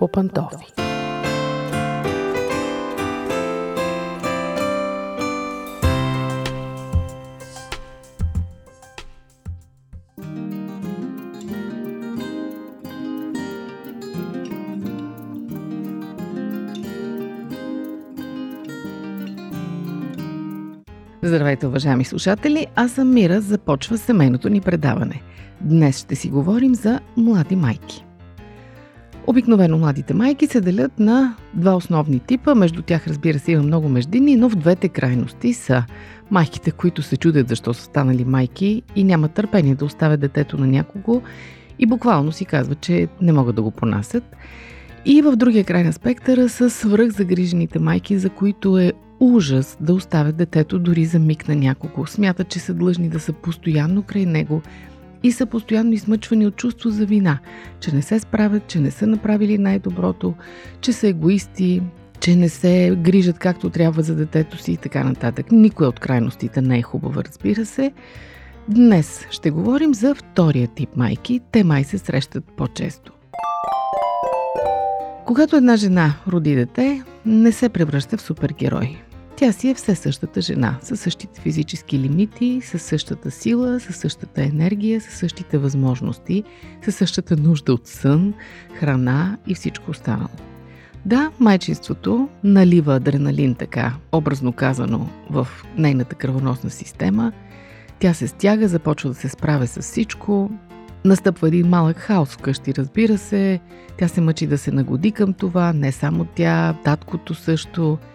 по 0.00 0.08
пантофи. 0.08 0.66
Здравейте, 21.22 21.66
уважаеми 21.66 22.04
слушатели! 22.04 22.66
Аз 22.74 22.92
съм 22.92 23.14
Мира, 23.14 23.40
започва 23.40 23.98
семейното 23.98 24.48
ни 24.48 24.60
предаване. 24.60 25.22
Днес 25.60 25.98
ще 25.98 26.16
си 26.16 26.28
говорим 26.28 26.74
за 26.74 27.00
млади 27.16 27.56
майки. 27.56 28.04
Обикновено 29.26 29.78
младите 29.78 30.14
майки 30.14 30.46
се 30.46 30.60
делят 30.60 30.98
на 30.98 31.36
два 31.54 31.76
основни 31.76 32.20
типа, 32.20 32.54
между 32.54 32.82
тях 32.82 33.06
разбира 33.06 33.38
се 33.38 33.52
има 33.52 33.62
много 33.62 33.88
междинни, 33.88 34.36
но 34.36 34.48
в 34.48 34.56
двете 34.56 34.88
крайности 34.88 35.52
са 35.52 35.84
майките, 36.30 36.70
които 36.70 37.02
се 37.02 37.16
чудят 37.16 37.48
защо 37.48 37.74
са 37.74 37.82
станали 37.82 38.24
майки 38.24 38.82
и 38.96 39.04
нямат 39.04 39.32
търпение 39.32 39.74
да 39.74 39.84
оставят 39.84 40.20
детето 40.20 40.58
на 40.58 40.66
някого 40.66 41.22
и 41.78 41.86
буквално 41.86 42.32
си 42.32 42.44
казват, 42.44 42.80
че 42.80 43.08
не 43.22 43.32
могат 43.32 43.56
да 43.56 43.62
го 43.62 43.70
понасят. 43.70 44.36
И 45.04 45.22
в 45.22 45.36
другия 45.36 45.64
край 45.64 45.84
на 45.84 45.92
спектъра 45.92 46.48
са 46.48 46.70
свръхзагрижените 46.70 47.78
майки, 47.78 48.18
за 48.18 48.30
които 48.30 48.78
е 48.78 48.92
ужас 49.20 49.78
да 49.80 49.94
оставят 49.94 50.36
детето 50.36 50.78
дори 50.78 51.04
за 51.04 51.18
миг 51.18 51.48
на 51.48 51.56
някого. 51.56 52.06
Смятат, 52.06 52.48
че 52.48 52.58
са 52.58 52.74
длъжни 52.74 53.08
да 53.08 53.20
са 53.20 53.32
постоянно 53.32 54.02
край 54.02 54.26
него 54.26 54.62
и 55.22 55.32
са 55.32 55.46
постоянно 55.46 55.92
измъчвани 55.92 56.46
от 56.46 56.56
чувство 56.56 56.90
за 56.90 57.06
вина, 57.06 57.38
че 57.80 57.94
не 57.94 58.02
се 58.02 58.20
справят, 58.20 58.66
че 58.66 58.80
не 58.80 58.90
са 58.90 59.06
направили 59.06 59.58
най-доброто, 59.58 60.34
че 60.80 60.92
са 60.92 61.08
егоисти, 61.08 61.82
че 62.20 62.36
не 62.36 62.48
се 62.48 62.96
грижат 63.00 63.38
както 63.38 63.70
трябва 63.70 64.02
за 64.02 64.14
детето 64.14 64.58
си 64.58 64.72
и 64.72 64.76
така 64.76 65.04
нататък. 65.04 65.52
Никой 65.52 65.86
от 65.86 66.00
крайностите 66.00 66.62
не 66.62 66.78
е 66.78 66.82
хубава, 66.82 67.24
разбира 67.24 67.66
се. 67.66 67.92
Днес 68.68 69.26
ще 69.30 69.50
говорим 69.50 69.94
за 69.94 70.14
втория 70.14 70.68
тип 70.68 70.96
майки. 70.96 71.40
Те 71.52 71.64
май 71.64 71.84
се 71.84 71.98
срещат 71.98 72.44
по-често. 72.56 73.12
Когато 75.26 75.56
една 75.56 75.76
жена 75.76 76.14
роди 76.28 76.54
дете, 76.54 77.02
не 77.26 77.52
се 77.52 77.68
превръща 77.68 78.16
в 78.16 78.22
супергерой. 78.22 79.02
Тя 79.40 79.52
си 79.52 79.68
е 79.68 79.74
все 79.74 79.94
същата 79.94 80.40
жена, 80.40 80.78
със 80.82 81.00
същите 81.00 81.40
физически 81.40 81.98
лимити, 81.98 82.60
със 82.64 82.82
същата 82.82 83.30
сила, 83.30 83.80
със 83.80 83.96
същата 83.96 84.42
енергия, 84.42 85.00
със 85.00 85.14
същите 85.14 85.58
възможности, 85.58 86.44
със 86.84 86.94
същата 86.94 87.36
нужда 87.36 87.72
от 87.72 87.86
сън, 87.86 88.34
храна 88.74 89.38
и 89.46 89.54
всичко 89.54 89.90
останало. 89.90 90.28
Да, 91.06 91.30
майчинството 91.38 92.28
налива 92.44 92.94
адреналин 92.94 93.54
така, 93.54 93.94
образно 94.12 94.52
казано, 94.52 95.08
в 95.30 95.48
нейната 95.76 96.14
кръвоносна 96.14 96.70
система. 96.70 97.32
Тя 97.98 98.14
се 98.14 98.28
стяга, 98.28 98.68
започва 98.68 99.08
да 99.10 99.14
се 99.14 99.28
справя 99.28 99.66
с 99.66 99.82
всичко. 99.82 100.50
Настъпва 101.04 101.48
един 101.48 101.68
малък 101.68 101.96
хаос 101.96 102.32
вкъщи, 102.32 102.74
разбира 102.74 103.18
се. 103.18 103.60
Тя 103.98 104.08
се 104.08 104.20
мъчи 104.20 104.46
да 104.46 104.58
се 104.58 104.70
нагоди 104.70 105.12
към 105.12 105.32
това, 105.32 105.72
не 105.72 105.92
само 105.92 106.24
тя, 106.24 106.74
таткото 106.84 107.34
също– 107.34 107.98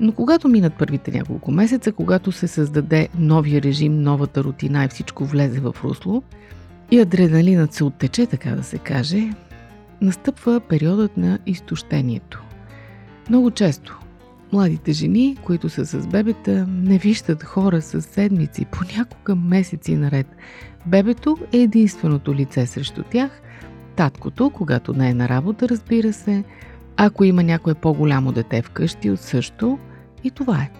но 0.00 0.12
когато 0.12 0.48
минат 0.48 0.74
първите 0.74 1.10
няколко 1.10 1.50
месеца, 1.50 1.92
когато 1.92 2.32
се 2.32 2.48
създаде 2.48 3.08
новия 3.18 3.62
режим, 3.62 4.02
новата 4.02 4.44
рутина 4.44 4.84
и 4.84 4.88
всичко 4.88 5.24
влезе 5.24 5.60
в 5.60 5.76
русло 5.84 6.22
и 6.90 7.00
адреналинът 7.00 7.72
се 7.72 7.84
оттече, 7.84 8.26
така 8.26 8.50
да 8.50 8.62
се 8.62 8.78
каже, 8.78 9.30
настъпва 10.00 10.60
периодът 10.60 11.16
на 11.16 11.38
изтощението. 11.46 12.42
Много 13.28 13.50
често 13.50 13.98
младите 14.52 14.92
жени, 14.92 15.36
които 15.44 15.68
са 15.68 15.86
с 15.86 16.06
бебета, 16.06 16.66
не 16.68 16.98
виждат 16.98 17.42
хора 17.42 17.82
с 17.82 18.02
седмици, 18.02 18.64
понякога 18.64 19.34
месеци 19.34 19.96
наред. 19.96 20.26
Бебето 20.86 21.36
е 21.52 21.58
единственото 21.58 22.34
лице 22.34 22.66
срещу 22.66 23.02
тях, 23.02 23.42
таткото, 23.96 24.50
когато 24.50 24.92
не 24.92 25.10
е 25.10 25.14
на 25.14 25.28
работа, 25.28 25.68
разбира 25.68 26.12
се, 26.12 26.44
ако 26.96 27.24
има 27.24 27.42
някое 27.42 27.74
по-голямо 27.74 28.32
дете 28.32 28.62
вкъщи 28.62 29.10
от 29.10 29.20
също, 29.20 29.78
и 30.26 30.30
това 30.30 30.56
е. 30.56 30.70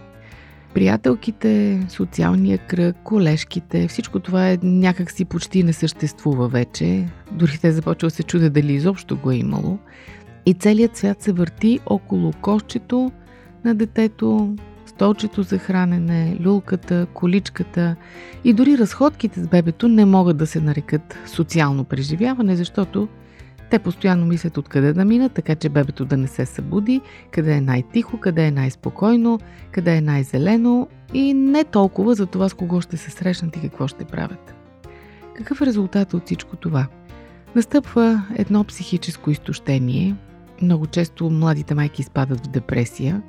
Приятелките, 0.74 1.82
социалния 1.88 2.58
кръг, 2.58 2.96
колежките, 3.04 3.88
всичко 3.88 4.20
това 4.20 4.50
е 4.50 4.58
някак 4.62 5.08
почти 5.28 5.62
не 5.62 5.72
съществува 5.72 6.48
вече. 6.48 7.06
Дори 7.32 7.58
те 7.58 7.72
започва 7.72 8.10
се 8.10 8.22
чудят 8.22 8.52
дали 8.52 8.72
изобщо 8.72 9.16
го 9.16 9.30
е 9.30 9.36
имало. 9.36 9.78
И 10.46 10.54
целият 10.54 10.96
свят 10.96 11.22
се 11.22 11.32
върти 11.32 11.80
около 11.86 12.32
кошчето 12.40 13.12
на 13.64 13.74
детето, 13.74 14.56
столчето 14.86 15.42
за 15.42 15.58
хранене, 15.58 16.36
люлката, 16.44 17.06
количката 17.14 17.96
и 18.44 18.52
дори 18.52 18.78
разходките 18.78 19.40
с 19.40 19.48
бебето 19.48 19.88
не 19.88 20.04
могат 20.04 20.36
да 20.36 20.46
се 20.46 20.60
нарекат 20.60 21.18
социално 21.26 21.84
преживяване, 21.84 22.56
защото 22.56 23.08
те 23.70 23.78
постоянно 23.78 24.26
мислят 24.26 24.58
откъде 24.58 24.92
да 24.92 25.04
минат, 25.04 25.32
така 25.32 25.54
че 25.54 25.68
бебето 25.68 26.04
да 26.04 26.16
не 26.16 26.26
се 26.26 26.46
събуди, 26.46 27.00
къде 27.30 27.52
е 27.52 27.60
най-тихо, 27.60 28.20
къде 28.20 28.46
е 28.46 28.50
най-спокойно, 28.50 29.38
къде 29.72 29.96
е 29.96 30.00
най-зелено 30.00 30.88
и 31.14 31.34
не 31.34 31.64
толкова 31.64 32.14
за 32.14 32.26
това 32.26 32.48
с 32.48 32.54
кого 32.54 32.80
ще 32.80 32.96
се 32.96 33.10
срещнат 33.10 33.56
и 33.56 33.60
какво 33.60 33.88
ще 33.88 34.04
правят. 34.04 34.54
Какъв 35.34 35.60
е 35.60 35.66
резултат 35.66 36.14
от 36.14 36.24
всичко 36.24 36.56
това? 36.56 36.86
Настъпва 37.54 38.22
едно 38.36 38.64
психическо 38.64 39.30
изтощение. 39.30 40.16
Много 40.62 40.86
често 40.86 41.30
младите 41.30 41.74
майки 41.74 42.02
изпадат 42.02 42.46
в 42.46 42.50
депресия, 42.50 43.22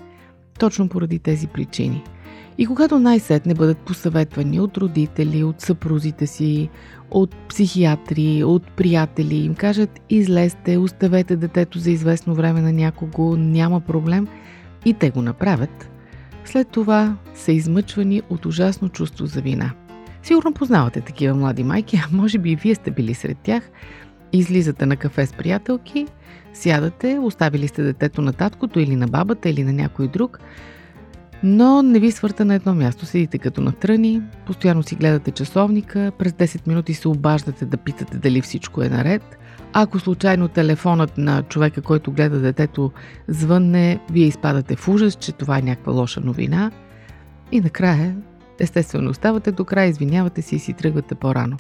точно 0.60 0.90
поради 0.90 1.20
тези 1.20 1.48
причини– 1.48 2.04
и 2.58 2.66
когато 2.66 3.00
най-сетне 3.00 3.54
бъдат 3.54 3.78
посъветвани 3.78 4.60
от 4.60 4.78
родители, 4.78 5.44
от 5.44 5.62
съпрузите 5.62 6.28
си, 6.28 6.70
от 7.12 7.36
психиатри, 7.50 8.44
от 8.44 8.72
приятели, 8.72 9.36
им 9.36 9.56
кажат 9.56 10.00
излезте, 10.10 10.78
оставете 10.78 11.36
детето 11.36 11.80
за 11.80 11.92
известно 11.92 12.36
време 12.36 12.62
на 12.62 12.74
някого, 12.74 13.36
няма 13.36 13.82
проблем 13.82 14.28
и 14.86 14.94
те 14.94 15.10
го 15.10 15.22
направят, 15.22 15.90
след 16.46 16.68
това 16.68 17.18
са 17.36 17.52
измъчвани 17.52 18.22
от 18.30 18.46
ужасно 18.46 18.90
чувство 18.90 19.26
за 19.26 19.42
вина. 19.42 19.72
Сигурно 20.24 20.54
познавате 20.54 21.02
такива 21.02 21.36
млади 21.36 21.64
майки, 21.64 22.02
а 22.06 22.16
може 22.16 22.38
би 22.38 22.52
и 22.52 22.56
вие 22.56 22.76
сте 22.76 22.92
били 22.92 23.14
сред 23.14 23.38
тях. 23.38 23.70
Излизате 24.34 24.86
на 24.86 24.98
кафе 24.98 25.26
с 25.26 25.34
приятелки, 25.34 26.08
сядате, 26.54 27.20
оставили 27.22 27.68
сте 27.68 27.84
детето 27.84 28.22
на 28.22 28.34
таткото 28.34 28.80
или 28.80 28.96
на 28.96 29.08
бабата 29.08 29.50
или 29.50 29.64
на 29.64 29.74
някой 29.74 30.08
друг– 30.08 30.40
но 31.44 31.82
не 31.82 32.00
ви 32.00 32.12
свърта 32.12 32.46
на 32.46 32.56
едно 32.56 32.76
място. 32.76 33.06
Седите 33.06 33.38
като 33.38 33.62
на 33.62 33.72
тръни, 33.72 34.22
постоянно 34.46 34.84
си 34.84 34.96
гледате 34.96 35.32
часовника, 35.32 36.12
през 36.18 36.32
10 36.32 36.68
минути 36.68 36.94
се 36.94 37.08
обаждате 37.08 37.66
да 37.66 37.78
питате 37.78 38.18
дали 38.18 38.42
всичко 38.42 38.82
е 38.82 38.90
наред. 38.90 39.38
Ако 39.74 40.00
случайно 40.00 40.48
телефонът 40.48 41.18
на 41.18 41.44
човека, 41.44 41.82
който 41.82 42.12
гледа 42.12 42.40
детето, 42.40 42.92
звънне, 43.28 44.00
вие 44.12 44.26
изпадате 44.26 44.76
в 44.76 44.88
ужас, 44.88 45.16
че 45.16 45.32
това 45.32 45.58
е 45.58 45.62
някаква 45.62 45.94
лоша 45.94 46.22
новина. 46.22 46.72
И 47.52 47.62
накрая, 47.62 48.16
естествено, 48.60 49.10
оставате 49.10 49.52
до 49.52 49.66
края, 49.66 49.90
извинявате 49.90 50.42
си 50.42 50.56
и 50.56 50.60
си 50.60 50.74
тръгвате 50.74 51.16
по-рано. 51.16 51.58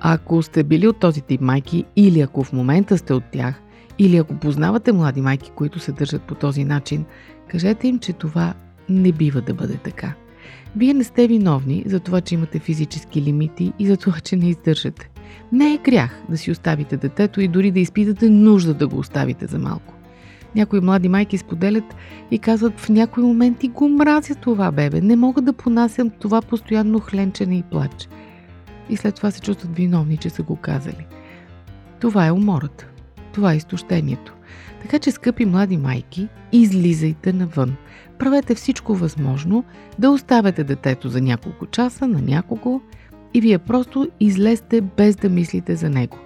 Ако 0.00 0.42
сте 0.42 0.62
били 0.62 0.88
от 0.88 1.00
този 1.00 1.20
тип 1.20 1.40
майки 1.40 1.84
или 1.96 2.20
ако 2.20 2.44
в 2.44 2.52
момента 2.52 2.98
сте 2.98 3.14
от 3.14 3.24
тях, 3.32 3.62
или 3.98 4.16
ако 4.16 4.34
познавате 4.34 4.92
млади 4.92 5.20
майки, 5.20 5.50
които 5.54 5.78
се 5.78 5.92
държат 5.92 6.22
по 6.22 6.34
този 6.34 6.64
начин, 6.64 7.04
кажете 7.48 7.88
им, 7.88 7.98
че 7.98 8.12
това 8.12 8.54
не 8.88 9.12
бива 9.12 9.40
да 9.40 9.54
бъде 9.54 9.76
така. 9.76 10.14
Вие 10.76 10.94
не 10.94 11.04
сте 11.04 11.28
виновни 11.28 11.82
за 11.86 12.00
това, 12.00 12.20
че 12.20 12.34
имате 12.34 12.58
физически 12.58 13.22
лимити 13.22 13.72
и 13.78 13.86
за 13.86 13.96
това, 13.96 14.20
че 14.20 14.36
не 14.36 14.48
издържате. 14.48 15.10
Не 15.52 15.74
е 15.74 15.78
грях 15.78 16.22
да 16.28 16.38
си 16.38 16.50
оставите 16.50 16.96
детето 16.96 17.40
и 17.40 17.48
дори 17.48 17.70
да 17.70 17.80
изпитате 17.80 18.30
нужда 18.30 18.74
да 18.74 18.88
го 18.88 18.98
оставите 18.98 19.46
за 19.46 19.58
малко. 19.58 19.94
Някои 20.54 20.80
млади 20.80 21.08
майки 21.08 21.38
споделят 21.38 21.84
и 22.30 22.38
казват 22.38 22.80
в 22.80 22.88
някои 22.88 23.22
моменти 23.22 23.68
го 23.68 23.88
мразя 23.88 24.34
това 24.34 24.72
бебе, 24.72 25.00
не 25.00 25.16
мога 25.16 25.42
да 25.42 25.52
понасям 25.52 26.10
това 26.10 26.42
постоянно 26.42 27.00
хленчене 27.00 27.58
и 27.58 27.62
плач. 27.62 28.08
И 28.90 28.96
след 28.96 29.14
това 29.14 29.30
се 29.30 29.40
чувстват 29.40 29.76
виновни, 29.76 30.16
че 30.16 30.30
са 30.30 30.42
го 30.42 30.56
казали. 30.56 31.06
Това 32.00 32.26
е 32.26 32.32
умората. 32.32 32.88
Това 33.32 33.52
е 33.52 33.56
изтощението. 33.56 34.34
Така 34.82 34.98
че, 34.98 35.10
скъпи 35.10 35.44
млади 35.44 35.76
майки, 35.76 36.28
излизайте 36.52 37.32
навън. 37.32 37.76
Правете 38.18 38.54
всичко 38.54 38.94
възможно 38.94 39.64
да 39.98 40.10
оставяте 40.10 40.64
детето 40.64 41.08
за 41.08 41.20
няколко 41.20 41.66
часа 41.66 42.08
на 42.08 42.20
някого 42.22 42.80
и 43.34 43.40
вие 43.40 43.58
просто 43.58 44.08
излезте 44.20 44.80
без 44.80 45.16
да 45.16 45.28
мислите 45.28 45.76
за 45.76 45.90
него. 45.90 46.18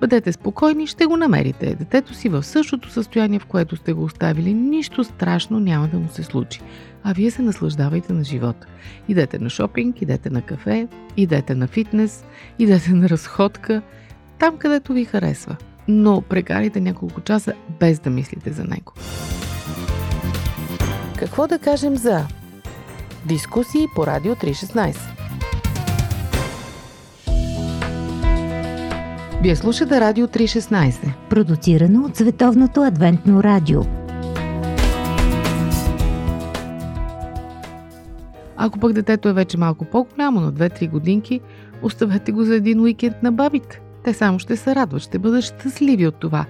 Бъдете 0.00 0.32
спокойни, 0.32 0.86
ще 0.86 1.06
го 1.06 1.16
намерите. 1.16 1.74
Детето 1.74 2.14
си 2.14 2.28
в 2.28 2.42
същото 2.42 2.90
състояние, 2.90 3.38
в 3.38 3.46
което 3.46 3.76
сте 3.76 3.92
го 3.92 4.04
оставили, 4.04 4.54
нищо 4.54 5.04
страшно 5.04 5.60
няма 5.60 5.88
да 5.88 5.98
му 5.98 6.08
се 6.08 6.22
случи. 6.22 6.60
А 7.04 7.12
вие 7.12 7.30
се 7.30 7.42
наслаждавайте 7.42 8.12
на 8.12 8.24
живота. 8.24 8.66
Идете 9.08 9.38
на 9.38 9.50
шопинг, 9.50 10.02
идете 10.02 10.30
на 10.30 10.42
кафе, 10.42 10.88
идете 11.16 11.54
на 11.54 11.66
фитнес, 11.66 12.24
идете 12.58 12.92
на 12.92 13.08
разходка, 13.08 13.82
там 14.38 14.56
където 14.56 14.92
ви 14.92 15.04
харесва. 15.04 15.56
Но 15.88 16.20
прекарайте 16.20 16.80
няколко 16.80 17.20
часа 17.20 17.52
без 17.80 17.98
да 17.98 18.10
мислите 18.10 18.52
за 18.52 18.64
него. 18.64 18.92
Какво 21.18 21.46
да 21.46 21.58
кажем 21.58 21.96
за 21.96 22.26
дискусии 23.26 23.86
по 23.94 24.06
Радио 24.06 24.34
316? 24.34 24.96
Вие 29.42 29.56
слушате 29.56 30.00
Радио 30.00 30.26
316, 30.26 31.12
продуцирано 31.30 32.04
от 32.04 32.16
Световното 32.16 32.82
адвентно 32.82 33.42
радио. 33.42 33.82
Ако 38.56 38.78
пък 38.78 38.92
детето 38.92 39.28
е 39.28 39.32
вече 39.32 39.58
малко 39.58 39.84
по-голямо, 39.84 40.40
на 40.40 40.52
2-3 40.52 40.90
годинки, 40.90 41.40
оставете 41.82 42.32
го 42.32 42.44
за 42.44 42.54
един 42.54 42.80
уикенд 42.80 43.22
на 43.22 43.32
бабите. 43.32 43.80
Те 44.04 44.14
само 44.14 44.38
ще 44.38 44.56
се 44.56 44.74
радват, 44.74 45.02
ще 45.02 45.18
бъдат 45.18 45.44
щастливи 45.44 46.06
от 46.06 46.14
това, 46.14 46.46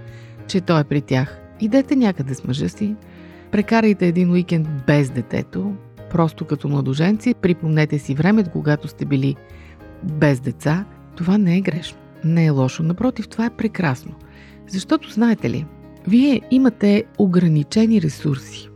че 0.47 0.61
той 0.61 0.81
е 0.81 0.85
при 0.85 1.01
тях. 1.01 1.41
Идете 1.61 1.97
някъде 1.97 2.35
с 2.35 2.45
мъжа 2.45 2.69
си, 2.69 2.95
прекарайте 3.51 4.07
един 4.07 4.31
уикенд 4.31 4.69
без 4.87 5.11
детето, 5.11 5.73
просто 6.11 6.45
като 6.45 6.69
младоженци, 6.69 7.35
припомнете 7.35 7.99
си 7.99 8.15
времето, 8.15 8.51
когато 8.51 8.89
сте 8.89 9.05
били 9.05 9.37
без 10.03 10.41
деца. 10.41 10.85
Това 11.17 11.39
не 11.39 11.57
е 11.57 11.61
грешно, 11.61 11.99
не 12.25 12.47
е 12.47 12.51
лошо, 12.51 12.83
напротив, 12.83 13.29
това 13.29 13.47
е 13.47 13.57
прекрасно. 13.57 14.15
Защото, 14.67 15.11
знаете 15.11 15.51
ли, 15.51 15.67
вие 16.09 16.41
имате 16.51 17.05
ограничени 17.19 18.03
ресурси. 18.03 18.69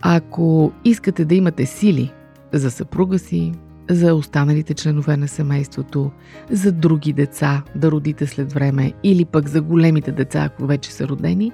Ако 0.00 0.72
искате 0.84 1.24
да 1.24 1.34
имате 1.34 1.66
сили 1.66 2.12
за 2.52 2.70
съпруга 2.70 3.18
си, 3.18 3.52
за 3.90 4.14
останалите 4.14 4.74
членове 4.74 5.16
на 5.16 5.28
семейството, 5.28 6.10
за 6.50 6.72
други 6.72 7.12
деца 7.12 7.62
да 7.76 7.90
родите 7.90 8.26
след 8.26 8.52
време 8.52 8.92
или 9.02 9.24
пък 9.24 9.48
за 9.48 9.62
големите 9.62 10.12
деца, 10.12 10.44
ако 10.44 10.66
вече 10.66 10.92
са 10.92 11.08
родени, 11.08 11.52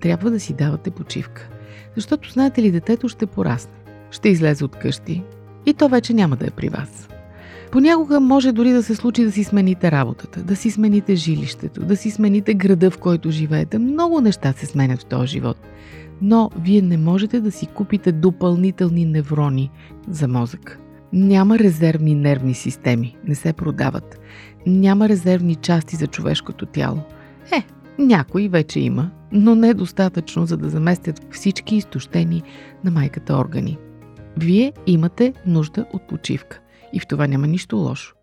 трябва 0.00 0.30
да 0.30 0.40
си 0.40 0.52
давате 0.52 0.90
почивка. 0.90 1.48
Защото 1.96 2.30
знаете 2.30 2.62
ли, 2.62 2.70
детето 2.70 3.08
ще 3.08 3.26
порасне, 3.26 3.72
ще 4.10 4.28
излезе 4.28 4.64
от 4.64 4.76
къщи 4.76 5.22
и 5.66 5.74
то 5.74 5.88
вече 5.88 6.14
няма 6.14 6.36
да 6.36 6.46
е 6.46 6.50
при 6.50 6.68
вас. 6.68 7.08
Понякога 7.72 8.20
може 8.20 8.52
дори 8.52 8.72
да 8.72 8.82
се 8.82 8.94
случи 8.94 9.24
да 9.24 9.32
си 9.32 9.44
смените 9.44 9.90
работата, 9.90 10.42
да 10.42 10.56
си 10.56 10.70
смените 10.70 11.14
жилището, 11.14 11.84
да 11.84 11.96
си 11.96 12.10
смените 12.10 12.54
града, 12.54 12.90
в 12.90 12.98
който 12.98 13.30
живеете. 13.30 13.78
Много 13.78 14.20
неща 14.20 14.52
се 14.52 14.66
сменят 14.66 15.02
в 15.02 15.04
този 15.04 15.26
живот. 15.28 15.56
Но 16.22 16.50
вие 16.60 16.82
не 16.82 16.96
можете 16.96 17.40
да 17.40 17.50
си 17.50 17.66
купите 17.66 18.12
допълнителни 18.12 19.04
неврони 19.04 19.70
за 20.08 20.28
мозък. 20.28 20.78
Няма 21.12 21.58
резервни 21.58 22.14
нервни 22.14 22.54
системи, 22.54 23.16
не 23.24 23.34
се 23.34 23.52
продават. 23.52 24.20
Няма 24.66 25.08
резервни 25.08 25.54
части 25.54 25.96
за 25.96 26.06
човешкото 26.06 26.66
тяло. 26.66 26.98
Е, 27.52 27.64
някои 27.98 28.48
вече 28.48 28.80
има, 28.80 29.10
но 29.32 29.54
не 29.54 29.74
достатъчно, 29.74 30.46
за 30.46 30.56
да 30.56 30.68
заместят 30.68 31.26
всички 31.30 31.76
изтощени 31.76 32.42
на 32.84 32.90
майката 32.90 33.36
органи. 33.36 33.78
Вие 34.36 34.72
имате 34.86 35.32
нужда 35.46 35.86
от 35.92 36.08
почивка. 36.08 36.60
И 36.92 37.00
в 37.00 37.06
това 37.06 37.26
няма 37.26 37.46
нищо 37.46 37.76
лошо. 37.76 38.14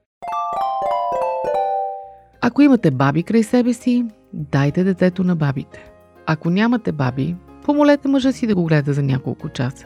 Ако 2.42 2.62
имате 2.62 2.92
баби 2.92 3.24
край 3.24 3.44
себе 3.44 3.74
си, 3.74 4.06
дайте 4.34 4.84
детето 4.84 5.24
на 5.24 5.36
бабите. 5.36 5.92
Ако 6.26 6.50
нямате 6.50 6.92
баби, 6.92 7.36
помолете 7.66 8.08
мъжа 8.08 8.32
си 8.32 8.48
да 8.48 8.56
го 8.56 8.64
гледа 8.64 8.94
за 8.94 9.04
няколко 9.04 9.50
часа. 9.50 9.86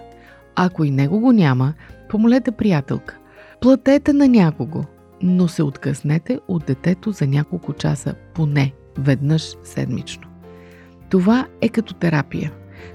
Ако 0.55 0.83
и 0.83 0.91
него 0.91 1.19
го 1.19 1.31
няма, 1.31 1.73
помолете 2.09 2.51
приятелка. 2.51 3.17
Платете 3.61 4.13
на 4.13 4.27
някого, 4.27 4.83
но 5.21 5.47
се 5.47 5.63
откъснете 5.63 6.39
от 6.47 6.65
детето 6.65 7.11
за 7.11 7.27
няколко 7.27 7.73
часа 7.73 8.15
поне 8.33 8.73
веднъж 8.97 9.55
седмично. 9.63 10.27
Това 11.09 11.47
е 11.61 11.69
като 11.69 11.93
терапия. 11.93 12.51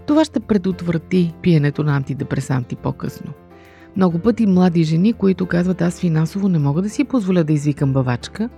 Това 0.07 0.25
ще 0.25 0.41
предотврати 0.41 1.35
пиенето 1.43 1.85
на 1.85 1.97
антидепресанти 1.97 2.77
по-късно. 2.77 3.33
Много 3.97 4.19
пъти 4.19 4.47
млади 4.47 4.85
жени, 4.85 5.13
които 5.13 5.47
казват 5.47 5.83
аз 5.83 6.01
финансово 6.01 6.49
не 6.49 6.59
мога 6.59 6.83
да 6.83 6.91
си 6.91 7.05
позволя 7.05 7.45
да 7.45 7.53
извикам 7.53 7.93
бавачка, 7.93 8.49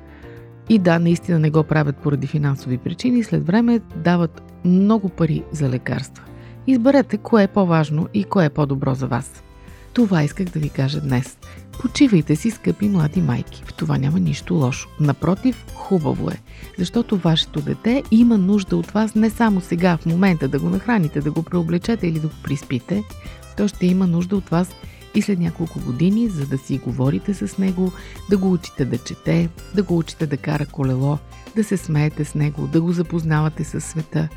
и 0.69 0.79
да, 0.79 0.99
наистина 0.99 1.39
не 1.39 1.50
го 1.50 1.62
правят 1.62 1.97
поради 1.97 2.27
финансови 2.27 2.79
причини, 2.79 3.23
след 3.23 3.47
време 3.47 3.81
дават 3.97 4.43
много 4.65 5.09
пари 5.09 5.45
за 5.53 5.69
лекарства. 5.69 6.25
Изберете 6.70 7.17
кое 7.17 7.43
е 7.43 7.49
по-важно 7.49 8.09
и 8.15 8.25
кое 8.25 8.44
е 8.44 8.50
по-добро 8.50 8.94
за 8.94 9.06
вас. 9.06 9.43
Това 9.93 10.23
исках 10.23 10.47
да 10.47 10.59
ви 10.59 10.69
кажа 10.69 11.00
днес. 11.00 11.38
Почивайте 11.81 12.37
си, 12.37 12.50
скъпи 12.50 12.88
млади 12.88 13.20
майки. 13.23 13.62
В 13.67 13.75
това 13.75 13.99
няма 13.99 14.20
нищо 14.20 14.55
лошо. 14.55 14.88
Напротив, 15.00 15.65
хубаво 15.75 16.31
е. 16.31 16.41
Защото 16.79 17.17
вашето 17.17 17.61
дете 17.61 18.03
има 18.11 18.38
нужда 18.38 18.76
от 18.76 18.91
вас 18.91 19.15
не 19.15 19.31
само 19.31 19.61
сега, 19.61 19.97
в 19.97 20.06
момента 20.06 20.49
да 20.49 20.59
го 20.59 20.69
нахраните, 20.69 21.20
да 21.20 21.31
го 21.31 21.43
преоблечете 21.43 22.06
или 22.06 22.20
да 22.20 22.29
го 22.29 22.35
приспите. 22.43 23.03
То 23.56 23.69
ще 23.69 23.87
има 23.87 24.06
нужда 24.06 24.37
от 24.37 24.49
вас 24.49 24.71
и 25.14 25.23
след 25.23 25.38
няколко 25.38 25.81
години, 25.81 26.29
за 26.29 26.47
да 26.47 26.59
си 26.59 26.79
говорите 26.79 27.35
с 27.35 27.59
него, 27.59 27.93
да 28.31 28.38
го 28.38 28.53
учите 28.53 28.85
да 28.85 28.99
чете, 28.99 29.49
да 29.75 29.82
го 29.82 29.99
учите 29.99 30.26
да 30.26 30.37
кара 30.37 30.67
колело, 30.67 31.19
да 31.56 31.64
се 31.64 31.76
смеете 31.76 32.25
с 32.25 32.35
него, 32.35 32.67
да 32.67 32.81
го 32.81 32.93
запознавате 32.93 33.64
със 33.64 33.85
света. 33.85 34.29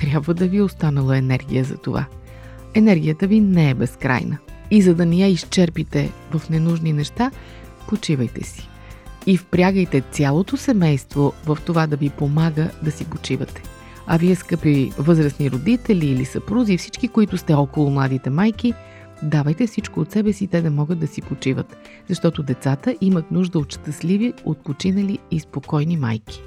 Трябва 0.00 0.34
да 0.34 0.46
ви 0.48 0.56
е 0.56 0.62
останала 0.62 1.18
енергия 1.18 1.64
за 1.64 1.76
това. 1.76 2.04
Енергията 2.74 3.26
ви 3.26 3.40
не 3.40 3.70
е 3.70 3.74
безкрайна. 3.74 4.38
И 4.70 4.82
за 4.82 4.94
да 4.94 5.06
не 5.06 5.16
я 5.16 5.26
изчерпите 5.26 6.12
в 6.30 6.50
ненужни 6.50 6.92
неща, 6.92 7.30
почивайте 7.88 8.44
си. 8.44 8.68
И 9.26 9.36
впрягайте 9.36 10.00
цялото 10.00 10.56
семейство 10.56 11.32
в 11.46 11.58
това 11.66 11.86
да 11.86 11.96
ви 11.96 12.10
помага 12.10 12.70
да 12.82 12.90
си 12.90 13.04
почивате. 13.04 13.62
А 14.06 14.16
вие, 14.16 14.34
скъпи 14.34 14.92
възрастни 14.98 15.50
родители 15.50 16.06
или 16.06 16.24
съпрузи, 16.24 16.76
всички, 16.76 17.08
които 17.08 17.38
сте 17.38 17.54
около 17.54 17.90
младите 17.90 18.30
майки, 18.30 18.74
давайте 19.22 19.66
всичко 19.66 20.00
от 20.00 20.12
себе 20.12 20.32
си 20.32 20.46
те 20.46 20.62
да 20.62 20.70
могат 20.70 20.98
да 20.98 21.06
си 21.06 21.22
почиват, 21.22 21.76
защото 22.08 22.42
децата 22.42 22.96
имат 23.00 23.30
нужда 23.30 23.58
от 23.58 23.72
щастливи, 23.72 24.32
отпочинали 24.44 25.18
и 25.30 25.40
спокойни 25.40 25.96
майки. 25.96 26.42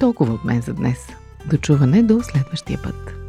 Толкова 0.00 0.34
от 0.34 0.44
мен 0.44 0.60
за 0.60 0.74
днес. 0.74 1.21
До 1.50 1.56
чуване 1.56 2.02
до 2.02 2.22
следващия 2.22 2.78
път. 2.82 3.21